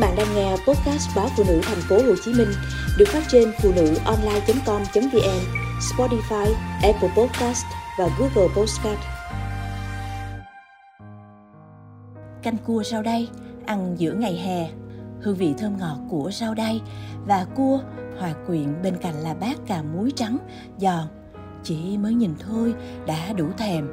[0.00, 2.48] bạn đang nghe podcast báo phụ nữ thành phố Hồ Chí Minh
[2.98, 5.40] được phát trên phụ nữ online.com.vn,
[5.80, 7.64] Spotify, Apple Podcast
[7.98, 9.00] và Google Podcast.
[12.42, 13.28] Canh cua rau đay
[13.66, 14.70] ăn giữa ngày hè,
[15.22, 16.80] hương vị thơm ngọt của rau đay
[17.26, 17.80] và cua
[18.18, 20.38] hòa quyện bên cạnh là bát cà muối trắng
[20.78, 21.06] giòn.
[21.62, 22.74] Chỉ mới nhìn thôi
[23.06, 23.88] đã đủ thèm.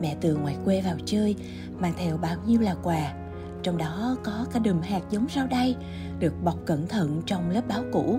[0.00, 1.36] Mẹ từ ngoài quê vào chơi
[1.78, 3.14] mang theo bao nhiêu là quà
[3.62, 5.76] trong đó có cả đùm hạt giống rau đay
[6.18, 8.18] được bọc cẩn thận trong lớp báo cũ.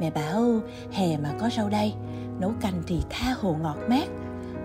[0.00, 0.60] Mẹ bảo
[0.92, 1.94] hè mà có rau đay,
[2.40, 4.08] nấu canh thì tha hồ ngọt mát,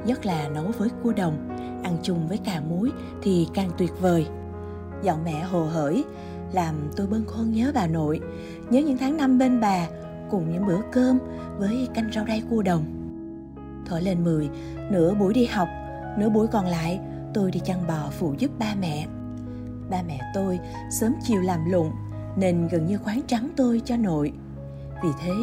[0.05, 2.91] nhất là nấu với cua đồng, ăn chung với cà muối
[3.21, 4.27] thì càng tuyệt vời.
[5.03, 6.03] Giọng mẹ hồ hởi,
[6.53, 8.19] làm tôi bâng khuâng nhớ bà nội,
[8.69, 9.87] nhớ những tháng năm bên bà
[10.29, 11.19] cùng những bữa cơm
[11.57, 12.83] với canh rau đay cua đồng.
[13.85, 14.49] Thổi lên 10,
[14.91, 15.67] nửa buổi đi học,
[16.17, 16.99] nửa buổi còn lại
[17.33, 19.07] tôi đi chăn bò phụ giúp ba mẹ
[19.89, 20.59] ba mẹ tôi
[20.91, 21.91] sớm chiều làm lụng
[22.35, 24.33] nên gần như khoáng trắng tôi cho nội.
[25.03, 25.33] Vì thế,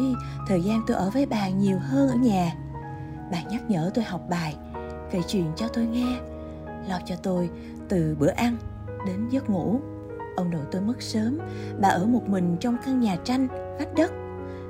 [0.47, 2.53] thời gian tôi ở với bà nhiều hơn ở nhà.
[3.31, 4.55] Bà nhắc nhở tôi học bài,
[5.11, 6.19] kể chuyện cho tôi nghe,
[6.89, 7.49] lo cho tôi
[7.89, 8.57] từ bữa ăn
[9.07, 9.79] đến giấc ngủ.
[10.35, 11.39] Ông nội tôi mất sớm,
[11.81, 13.47] bà ở một mình trong căn nhà tranh,
[13.79, 14.11] vách đất.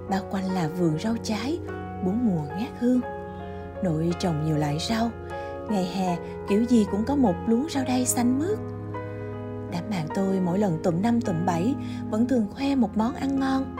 [0.09, 1.59] Bao quanh là vườn rau trái,
[2.05, 3.01] bốn mùa ngát hương.
[3.83, 5.09] Nội trồng nhiều loại rau,
[5.69, 6.17] ngày hè
[6.49, 8.57] kiểu gì cũng có một luống rau đay xanh mướt
[9.71, 11.75] đám bạn tôi mỗi lần tụm năm tụm bảy
[12.09, 13.75] vẫn thường khoe một món ăn ngon.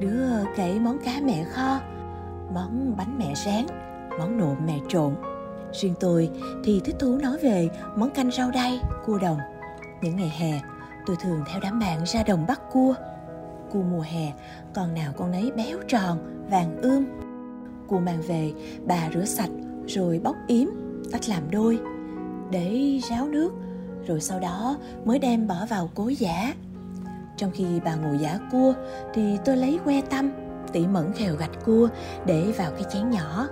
[0.00, 1.80] Đứa kể món cá mẹ kho,
[2.54, 3.66] món bánh mẹ rán,
[4.18, 5.14] món nộm mẹ trộn.
[5.72, 6.30] Riêng tôi
[6.64, 9.38] thì thích thú nói về món canh rau đay, cua đồng.
[10.02, 10.60] Những ngày hè,
[11.06, 12.94] tôi thường theo đám bạn ra đồng bắt cua.
[13.70, 14.32] Cua mùa hè,
[14.74, 17.04] con nào con nấy béo tròn, vàng ươm.
[17.88, 18.52] Cua mang về,
[18.86, 19.50] bà rửa sạch,
[19.86, 20.68] rồi bóc yếm,
[21.12, 21.78] tách làm đôi.
[22.50, 23.52] Để ráo nước
[24.06, 26.54] rồi sau đó mới đem bỏ vào cối giả.
[27.36, 28.74] Trong khi bà ngồi giả cua
[29.14, 30.32] thì tôi lấy que tăm,
[30.72, 31.88] tỉ mẩn khều gạch cua
[32.26, 33.48] để vào cái chén nhỏ.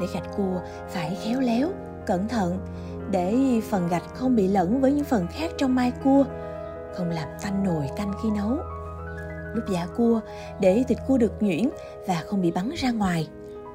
[0.00, 1.68] Để gạch cua phải khéo léo,
[2.06, 2.58] cẩn thận
[3.10, 6.24] để phần gạch không bị lẫn với những phần khác trong mai cua,
[6.94, 8.56] không làm tanh nồi canh khi nấu.
[9.54, 10.20] Lúc giả cua,
[10.60, 11.68] để thịt cua được nhuyễn
[12.06, 13.28] và không bị bắn ra ngoài,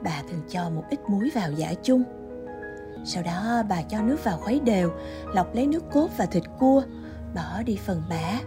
[0.03, 2.03] bà thường cho một ít muối vào giả chung
[3.07, 4.91] sau đó bà cho nước vào khuấy đều,
[5.33, 6.83] lọc lấy nước cốt và thịt cua,
[7.35, 8.39] bỏ đi phần bã.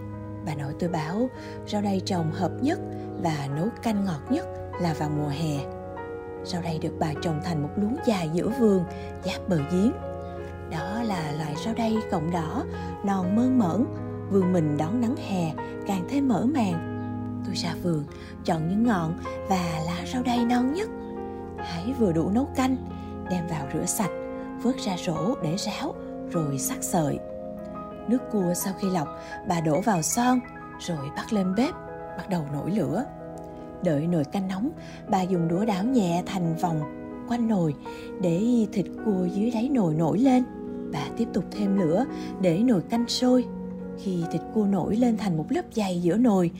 [0.45, 1.29] Bà nội tôi bảo
[1.67, 2.79] rau đay trồng hợp nhất
[3.21, 4.45] và nấu canh ngọt nhất
[4.81, 5.59] là vào mùa hè.
[6.43, 8.83] Rau đay được bà trồng thành một luống dài giữa vườn,
[9.25, 9.91] giáp bờ giếng.
[10.71, 12.63] Đó là loại rau đay cọng đỏ,
[13.05, 13.85] non mơn mởn,
[14.29, 15.51] vườn mình đón nắng hè
[15.87, 16.87] càng thêm mở màng
[17.45, 18.03] Tôi ra vườn,
[18.45, 19.13] chọn những ngọn
[19.49, 20.89] và lá rau đay non nhất.
[21.57, 22.75] Hãy vừa đủ nấu canh,
[23.29, 24.11] đem vào rửa sạch
[24.63, 25.95] vớt ra rổ để ráo,
[26.31, 27.19] rồi sắc sợi.
[28.07, 29.07] Nước cua sau khi lọc,
[29.47, 30.39] bà đổ vào son,
[30.79, 31.73] rồi bắt lên bếp,
[32.17, 33.03] bắt đầu nổi lửa.
[33.83, 34.69] Đợi nồi canh nóng,
[35.09, 36.81] bà dùng đũa đảo nhẹ thành vòng
[37.29, 37.75] quanh nồi
[38.21, 40.43] để thịt cua dưới đáy nồi nổi lên.
[40.93, 42.05] Bà tiếp tục thêm lửa
[42.41, 43.45] để nồi canh sôi.
[43.97, 46.51] Khi thịt cua nổi lên thành một lớp dày giữa nồi,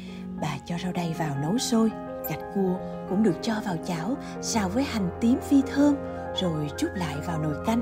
[0.42, 1.92] bà cho rau đay vào nấu sôi.
[2.30, 2.76] Gạch cua
[3.10, 5.96] cũng được cho vào chảo, xào với hành tím phi thơm
[6.42, 7.82] rồi trút lại vào nồi canh.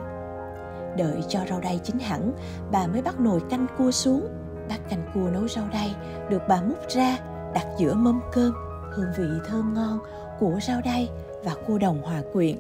[0.98, 2.34] Đợi cho rau đay chín hẳn,
[2.72, 4.28] bà mới bắt nồi canh cua xuống.
[4.70, 5.96] Bát canh cua nấu rau đay
[6.30, 7.18] được bà múc ra,
[7.54, 8.54] đặt giữa mâm cơm,
[8.94, 10.00] hương vị thơm ngon
[10.40, 11.10] của rau đay
[11.44, 12.56] và cua đồng hòa quyện.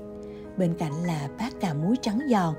[0.57, 2.55] Bên cạnh là bát cà muối trắng giòn.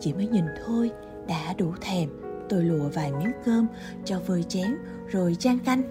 [0.00, 0.90] Chỉ mới nhìn thôi
[1.28, 2.08] đã đủ thèm.
[2.48, 3.66] Tôi lùa vài miếng cơm
[4.04, 4.76] cho vơi chén
[5.08, 5.82] rồi chan canh.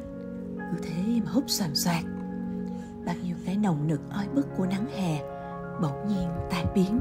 [0.58, 2.04] Cứ thế mà hút xoàm xoạt.
[3.06, 5.33] Bao nhiêu cái nồng nực oi bức của nắng hè
[5.82, 7.00] bỗng nhiên tan biến.